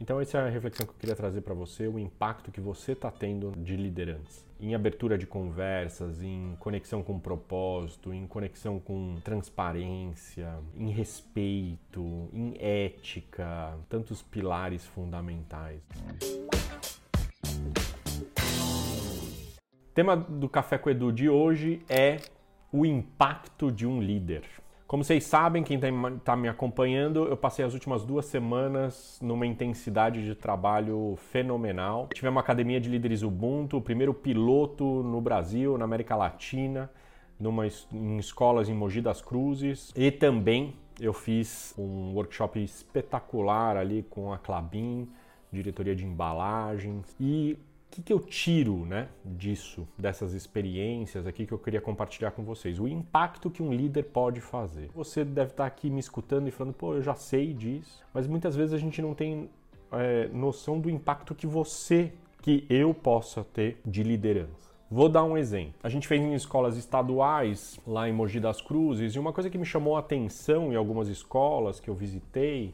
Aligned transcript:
Então 0.00 0.20
essa 0.20 0.38
é 0.38 0.46
a 0.46 0.48
reflexão 0.48 0.86
que 0.86 0.92
eu 0.92 0.96
queria 0.96 1.16
trazer 1.16 1.40
para 1.40 1.54
você, 1.54 1.88
o 1.88 1.98
impacto 1.98 2.52
que 2.52 2.60
você 2.60 2.92
está 2.92 3.10
tendo 3.10 3.50
de 3.56 3.76
liderança. 3.76 4.46
Em 4.60 4.72
abertura 4.72 5.18
de 5.18 5.26
conversas, 5.26 6.22
em 6.22 6.56
conexão 6.60 7.02
com 7.02 7.18
propósito, 7.18 8.14
em 8.14 8.24
conexão 8.24 8.78
com 8.78 9.16
transparência, 9.24 10.54
em 10.76 10.90
respeito, 10.90 12.28
em 12.32 12.54
ética, 12.60 13.76
tantos 13.88 14.22
pilares 14.22 14.86
fundamentais. 14.86 15.80
O 19.64 19.92
tema 19.94 20.16
do 20.16 20.48
Café 20.48 20.78
com 20.78 20.90
Edu 20.90 21.12
de 21.12 21.28
hoje 21.28 21.82
é 21.88 22.18
o 22.72 22.86
impacto 22.86 23.72
de 23.72 23.84
um 23.84 24.00
líder. 24.00 24.44
Como 24.88 25.04
vocês 25.04 25.24
sabem, 25.24 25.62
quem 25.62 25.76
está 25.76 25.88
tá 26.24 26.34
me 26.34 26.48
acompanhando, 26.48 27.26
eu 27.26 27.36
passei 27.36 27.62
as 27.62 27.74
últimas 27.74 28.06
duas 28.06 28.24
semanas 28.24 29.18
numa 29.20 29.46
intensidade 29.46 30.24
de 30.24 30.34
trabalho 30.34 31.14
fenomenal. 31.30 32.08
Tivemos 32.14 32.36
uma 32.36 32.40
academia 32.40 32.80
de 32.80 32.88
líderes 32.88 33.22
Ubuntu, 33.22 33.76
o 33.76 33.82
primeiro 33.82 34.14
piloto 34.14 35.02
no 35.02 35.20
Brasil, 35.20 35.76
na 35.76 35.84
América 35.84 36.16
Latina, 36.16 36.90
numa, 37.38 37.66
em 37.66 38.16
escolas 38.16 38.70
em 38.70 38.74
Mogi 38.74 39.02
das 39.02 39.20
Cruzes. 39.20 39.92
E 39.94 40.10
também 40.10 40.74
eu 40.98 41.12
fiz 41.12 41.74
um 41.76 42.14
workshop 42.14 42.58
espetacular 42.58 43.76
ali 43.76 44.06
com 44.08 44.32
a 44.32 44.38
Clabin, 44.38 45.06
diretoria 45.52 45.94
de 45.94 46.06
embalagens. 46.06 47.14
E 47.20 47.58
que, 47.90 48.02
que, 48.02 48.12
eu 48.12 48.20
tiro 48.20 48.84
né, 48.84 49.08
disso, 49.24 49.86
dessas 49.96 50.32
experiências 50.32 51.26
aqui 51.26 51.46
que 51.46 51.52
eu 51.52 51.58
queria 51.58 51.80
compartilhar 51.80 52.30
com 52.30 52.42
vocês? 52.42 52.78
O 52.78 52.86
impacto 52.86 53.50
que 53.50 53.62
um 53.62 53.72
líder 53.72 54.04
pode 54.04 54.40
fazer. 54.40 54.90
Você 54.94 55.24
deve 55.24 55.52
estar 55.52 55.66
aqui 55.66 55.90
me 55.90 56.00
escutando 56.00 56.48
e 56.48 56.50
falando, 56.50 56.74
pô, 56.74 56.94
eu 56.94 57.02
já 57.02 57.14
sei 57.14 57.52
disso, 57.52 58.04
mas 58.12 58.26
muitas 58.26 58.54
vezes 58.54 58.72
a 58.72 58.78
gente 58.78 59.00
não 59.00 59.14
tem 59.14 59.48
é, 59.92 60.28
noção 60.28 60.78
do 60.80 60.90
impacto 60.90 61.34
que 61.34 61.46
você, 61.46 62.12
que 62.42 62.66
eu 62.68 62.92
possa 62.92 63.44
ter 63.44 63.80
de 63.84 64.02
liderança. 64.02 64.68
Vou 64.90 65.08
dar 65.08 65.22
um 65.22 65.36
exemplo. 65.36 65.74
A 65.82 65.88
gente 65.88 66.08
fez 66.08 66.22
em 66.22 66.32
escolas 66.34 66.76
estaduais, 66.78 67.78
lá 67.86 68.08
em 68.08 68.12
Mogi 68.12 68.40
das 68.40 68.62
Cruzes, 68.62 69.14
e 69.14 69.18
uma 69.18 69.34
coisa 69.34 69.50
que 69.50 69.58
me 69.58 69.66
chamou 69.66 69.96
a 69.96 70.00
atenção 70.00 70.72
em 70.72 70.76
algumas 70.76 71.08
escolas 71.08 71.78
que 71.78 71.90
eu 71.90 71.94
visitei 71.94 72.72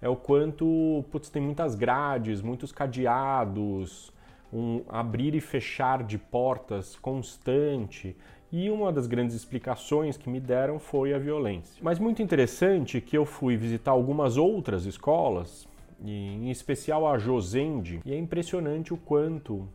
é 0.00 0.08
o 0.08 0.16
quanto, 0.16 1.04
putz, 1.10 1.28
tem 1.28 1.42
muitas 1.42 1.74
grades, 1.74 2.40
muitos 2.40 2.72
cadeados, 2.72 4.10
um 4.52 4.82
abrir 4.88 5.34
e 5.34 5.40
fechar 5.40 6.02
de 6.02 6.18
portas 6.18 6.96
constante. 6.96 8.16
E 8.52 8.68
uma 8.68 8.92
das 8.92 9.06
grandes 9.06 9.36
explicações 9.36 10.16
que 10.16 10.28
me 10.28 10.40
deram 10.40 10.78
foi 10.78 11.14
a 11.14 11.18
violência. 11.18 11.80
Mas 11.80 11.98
muito 11.98 12.20
interessante 12.20 13.00
que 13.00 13.16
eu 13.16 13.24
fui 13.24 13.56
visitar 13.56 13.92
algumas 13.92 14.36
outras 14.36 14.86
escolas, 14.86 15.68
em 16.02 16.50
especial 16.50 17.06
a 17.06 17.18
Josende, 17.18 18.00
e 18.04 18.12
é 18.12 18.18
impressionante 18.18 18.92
o 18.92 18.96
quanto 18.96 19.68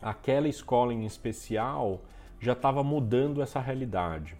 aquela 0.00 0.46
escola 0.46 0.94
em 0.94 1.04
especial 1.04 2.00
já 2.40 2.52
estava 2.52 2.84
mudando 2.84 3.42
essa 3.42 3.58
realidade. 3.58 4.36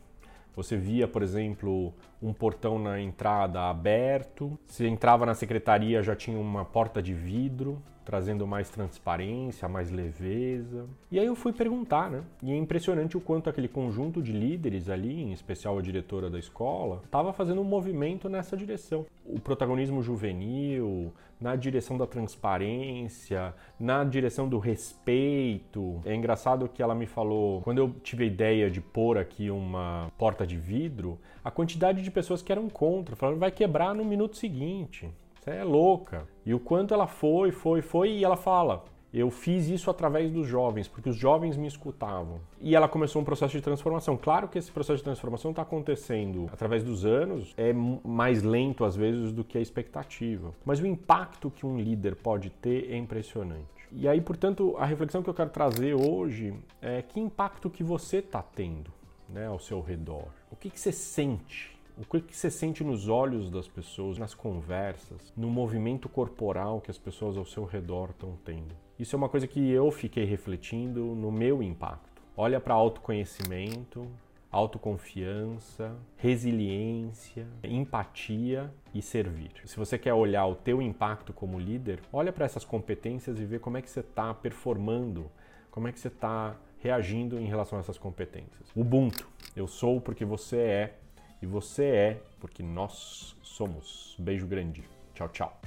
Você 0.55 0.77
via, 0.77 1.07
por 1.07 1.23
exemplo, 1.23 1.95
um 2.21 2.33
portão 2.33 2.79
na 2.79 3.01
entrada 3.01 3.63
aberto, 3.63 4.59
se 4.67 4.87
entrava 4.87 5.25
na 5.25 5.35
secretaria 5.35 6.03
já 6.03 6.17
tinha 6.17 6.39
uma 6.39 6.65
porta 6.65 7.01
de 7.01 7.15
vidro, 7.15 7.81
trazendo 8.09 8.47
mais 8.47 8.71
transparência, 8.71 9.69
mais 9.69 9.91
leveza. 9.91 10.87
E 11.13 11.21
aí 11.21 11.27
eu 11.27 11.37
fui 11.37 11.53
perguntar, 11.53 12.11
né? 12.11 12.23
E 12.43 12.51
é 12.51 12.57
impressionante 12.57 13.19
o 13.19 13.21
quanto 13.21 13.51
aquele 13.51 13.69
conjunto 13.69 14.23
de 14.23 14.33
líderes 14.33 14.89
ali, 14.89 15.21
em 15.21 15.31
especial 15.31 15.77
a 15.77 15.83
diretora 15.83 16.31
da 16.31 16.39
escola, 16.39 17.03
estava 17.05 17.35
fazendo 17.35 17.61
um 17.61 17.65
movimento 17.65 18.27
nessa 18.27 18.57
direção. 18.57 19.05
O 19.27 19.39
protagonismo 19.39 20.01
juvenil, 20.03 21.13
na 21.39 21.55
direção 21.55 21.99
da 21.99 22.07
transparência, 22.07 23.55
na 23.79 24.03
direção 24.05 24.49
do 24.49 24.59
respeito. 24.59 26.01
É 26.07 26.15
engraçado 26.15 26.67
que 26.67 26.83
ela 26.83 26.95
me 26.95 27.05
falou, 27.05 27.61
quando 27.61 27.77
eu 27.77 27.95
tive 28.03 28.25
a 28.25 28.27
ideia 28.27 28.71
de 28.71 28.81
pôr 28.81 29.19
aqui 29.19 29.51
uma 29.51 30.11
porta 30.17 30.47
de 30.47 30.57
vidro, 30.57 31.19
a 31.45 31.51
quantidade 31.51 32.01
de 32.01 32.11
pessoas 32.11 32.41
que 32.41 32.51
eram 32.51 32.71
contra, 32.71 33.15
falaram 33.15 33.39
vai 33.39 33.51
quebrar 33.51 33.95
no 33.95 34.03
minuto 34.03 34.35
seguinte. 34.35 35.11
É 35.49 35.65
louca. 35.65 36.27
E 36.45 36.53
o 36.53 36.61
quanto 36.61 36.93
ela 36.93 37.07
foi, 37.07 37.51
foi, 37.51 37.81
foi, 37.81 38.11
e 38.11 38.25
ela 38.25 38.37
fala: 38.37 38.85
eu 39.13 39.31
fiz 39.31 39.69
isso 39.69 39.91
através 39.91 40.31
dos 40.31 40.47
jovens, 40.47 40.87
porque 40.87 41.09
os 41.09 41.17
jovens 41.17 41.57
me 41.57 41.67
escutavam. 41.67 42.41
E 42.61 42.77
ela 42.77 42.87
começou 42.87 43.23
um 43.23 43.25
processo 43.25 43.57
de 43.57 43.63
transformação. 43.63 44.19
Claro 44.19 44.49
que 44.49 44.59
esse 44.59 44.71
processo 44.71 44.99
de 44.99 45.05
transformação 45.05 45.51
está 45.51 45.63
acontecendo 45.63 46.47
através 46.53 46.85
dos 46.85 47.07
anos, 47.07 47.55
é 47.57 47.73
mais 47.73 48.43
lento 48.43 48.85
às 48.85 48.95
vezes 48.95 49.33
do 49.33 49.43
que 49.43 49.57
a 49.57 49.61
expectativa. 49.61 50.53
Mas 50.65 50.81
o 50.81 50.87
impacto 50.87 51.51
que 51.51 51.65
um 51.65 51.79
líder 51.79 52.17
pode 52.17 52.51
ter 52.51 52.93
é 52.93 52.97
impressionante. 52.97 53.89
E 53.91 54.07
aí, 54.07 54.21
portanto, 54.21 54.77
a 54.79 54.85
reflexão 54.85 55.23
que 55.23 55.31
eu 55.31 55.35
quero 55.35 55.49
trazer 55.49 55.95
hoje 55.95 56.53
é 56.83 57.01
que 57.01 57.19
impacto 57.19 57.71
que 57.71 57.83
você 57.83 58.19
está 58.19 58.43
tendo 58.43 58.93
né, 59.27 59.47
ao 59.47 59.59
seu 59.59 59.81
redor. 59.81 60.27
O 60.51 60.57
que, 60.57 60.69
que 60.69 60.79
você 60.79 60.93
sente 60.93 61.78
o 61.99 62.21
que 62.21 62.37
você 62.37 62.51
sente 62.51 62.85
nos 62.85 63.09
olhos 63.09 63.51
das 63.51 63.67
pessoas, 63.67 64.19
nas 64.19 64.33
conversas, 64.33 65.33
no 65.37 65.51
movimento 65.51 66.09
corporal 66.09 66.81
que 66.81 66.91
as 66.91 66.99
pessoas 66.99 67.37
ao 67.37 67.45
seu 67.45 67.65
redor 67.65 68.11
estão 68.11 68.39
tendo? 68.45 68.75
Isso 68.99 69.17
é 69.17 69.19
uma 69.19 69.29
coisa 69.29 69.49
que 69.49 69.69
eu 69.71 69.91
fiquei 69.91 70.25
refletindo 70.25 71.05
no 71.05 71.33
meu 71.33 71.63
impacto. 71.63 72.23
Olha 72.37 72.61
para 72.61 72.75
autoconhecimento, 72.75 74.07
autoconfiança, 74.51 75.97
resiliência, 76.17 77.47
empatia 77.65 78.73
e 78.95 79.03
servir. 79.03 79.51
Se 79.65 79.77
você 79.77 79.99
quer 79.99 80.15
olhar 80.15 80.47
o 80.47 80.55
teu 80.55 80.81
impacto 80.81 81.33
como 81.33 81.59
líder, 81.59 82.01
olha 82.13 82.33
para 82.33 82.45
essas 82.45 82.65
competências 82.65 83.41
e 83.41 83.45
vê 83.45 83.59
como 83.59 83.77
é 83.77 83.83
que 83.83 83.91
você 83.91 84.01
está 84.01 84.33
performando, 84.33 85.31
como 85.71 85.89
é 85.89 85.93
que 85.93 85.99
você 85.99 86.09
está 86.09 86.57
reagindo 86.79 87.39
em 87.39 87.47
relação 87.47 87.77
a 87.77 87.81
essas 87.81 87.99
competências. 87.99 88.71
Ubuntu, 88.75 89.29
eu 89.57 89.67
sou 89.67 90.01
porque 90.01 90.25
você 90.25 90.57
é 90.59 90.95
e 91.41 91.47
você 91.47 91.85
é 91.85 92.23
porque 92.41 92.63
nós 92.63 93.37
somos. 93.43 94.17
Beijo 94.19 94.47
grande. 94.47 94.85
Tchau, 95.15 95.29
tchau. 95.29 95.61